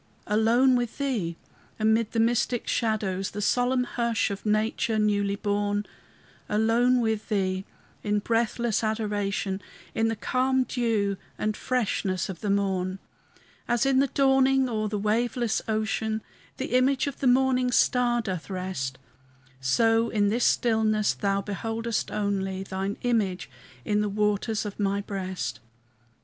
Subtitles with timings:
[0.25, 1.37] Alone with Thee,
[1.79, 5.85] amid the mystic shadows, The solemn hush of nature newly born;
[6.49, 7.65] Alone with Thee
[8.01, 9.61] in breathless adoration,
[9.93, 12.97] In the calm dew and freshness of the morn.
[13.67, 16.23] As in the dawning o'er the waveless ocean
[16.57, 18.97] The image of the morning star doth rest,
[19.59, 23.51] So in this stillness Thou beholdest only Thine image
[23.85, 25.59] in the waters of my breast.